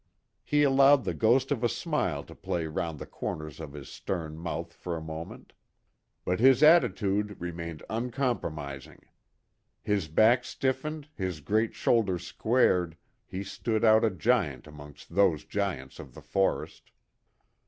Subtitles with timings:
[0.43, 4.35] He allowed the ghost of a smile to play round the corners of his stern
[4.35, 5.53] mouth for a moment.
[6.25, 9.03] But his attitude remained uncompromising.
[9.83, 15.99] His back stiffened, his great shoulders squared, he stood out a giant amongst those giants
[15.99, 16.89] of the forest.